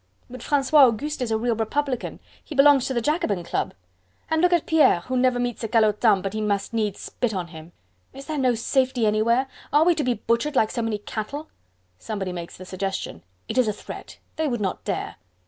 [0.31, 3.75] "But Francois Auguste is a real Republican; he belongs to the Jacobin Club."
[4.31, 7.49] "And look at Pierre, who never meets a calotin but he must needs spit on
[7.49, 7.71] him."
[8.11, 9.45] "Is there no safety anywhere?...
[9.71, 11.49] are we to be butchered like so many cattle?..."
[11.99, 14.17] Somebody makes the suggestion: "It is a threat...
[14.37, 15.17] they would not dare!..."